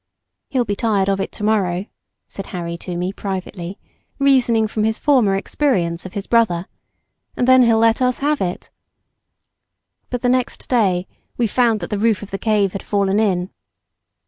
"He'll 0.49 0.65
be 0.65 0.75
tired 0.75 1.09
of 1.09 1.19
it 1.21 1.31
to 1.33 1.43
morrow," 1.43 1.85
said 2.27 2.47
Harry 2.47 2.75
to 2.75 2.97
me 2.97 3.13
privately, 3.13 3.77
reasoning 4.17 4.65
from 4.67 4.83
his 4.83 4.97
former 4.97 5.35
experience 5.35 6.07
of 6.07 6.15
his 6.15 6.25
brother, 6.25 6.65
"and 7.37 7.47
then 7.47 7.61
he'll 7.61 7.77
let 7.77 8.01
us 8.01 8.17
have 8.17 8.41
it." 8.41 8.71
But 10.09 10.23
the 10.23 10.27
next 10.27 10.67
day 10.67 11.05
we 11.37 11.45
found 11.45 11.81
that 11.81 11.91
the 11.91 11.99
roof 11.99 12.23
of 12.23 12.31
the 12.31 12.39
cave 12.39 12.71
had 12.71 12.81
fallen 12.81 13.19
in. 13.19 13.51